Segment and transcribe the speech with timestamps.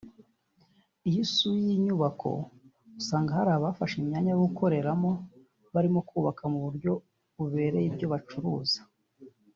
[1.09, 2.29] Iyo usuye iyi nyubako
[2.99, 5.11] usanga hari abafashe imyanya yo gukoreramo
[5.73, 6.91] barimo kubaka mu buryo
[7.37, 8.79] bubereye ibyo bacuruza